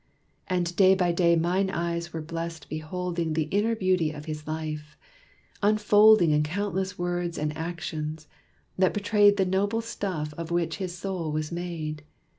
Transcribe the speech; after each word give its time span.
And 0.47 0.75
day 0.75 0.95
by 0.95 1.11
day 1.11 1.35
mine 1.35 1.69
eyes 1.69 2.11
were 2.11 2.23
blest 2.23 2.67
beholding 2.69 3.33
The 3.33 3.47
inner 3.51 3.75
beauty 3.75 4.09
of 4.11 4.25
his 4.25 4.47
life, 4.47 4.97
unfolding 5.61 6.31
In 6.31 6.41
countless 6.41 6.97
words 6.97 7.37
and 7.37 7.55
actions, 7.55 8.27
that 8.79 8.95
portrayed 8.95 9.37
The 9.37 9.45
noble 9.45 9.81
stuff 9.81 10.33
of 10.39 10.49
which 10.49 10.77
his 10.77 10.97
soul 10.97 11.31
was 11.31 11.51
made. 11.51 12.01